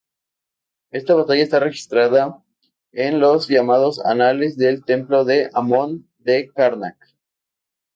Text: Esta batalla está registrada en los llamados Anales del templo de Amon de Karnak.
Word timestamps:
Esta 0.89 1.13
batalla 1.13 1.43
está 1.43 1.59
registrada 1.59 2.43
en 2.91 3.19
los 3.19 3.47
llamados 3.47 4.03
Anales 4.03 4.57
del 4.57 4.83
templo 4.83 5.25
de 5.25 5.51
Amon 5.53 6.09
de 6.17 6.49
Karnak. 6.55 6.97